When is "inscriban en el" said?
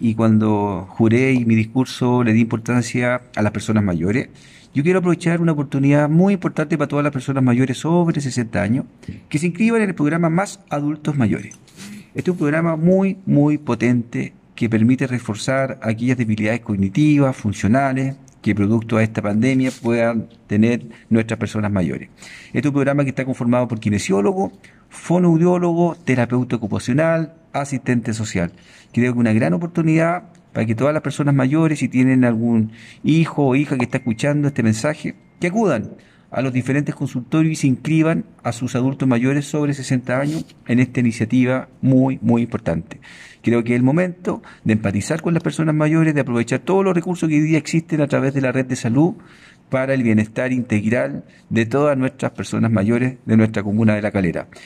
9.48-9.94